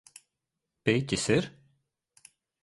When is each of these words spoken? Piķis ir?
Piķis 0.89 1.27
ir? 1.37 1.51